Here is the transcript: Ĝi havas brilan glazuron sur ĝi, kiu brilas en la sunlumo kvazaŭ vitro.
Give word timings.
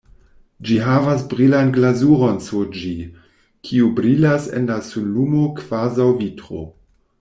Ĝi 0.69 0.77
havas 0.85 1.21
brilan 1.33 1.69
glazuron 1.75 2.41
sur 2.47 2.73
ĝi, 2.79 2.95
kiu 3.69 3.93
brilas 4.03 4.51
en 4.61 4.69
la 4.75 4.83
sunlumo 4.93 5.47
kvazaŭ 5.63 6.13
vitro. 6.27 6.69